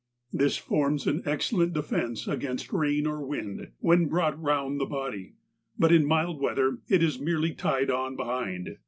[0.33, 5.35] This forms an excellent defence against rain or wind, when brought round the body,
[5.77, 8.77] but in mild weather it is merely tied on behind.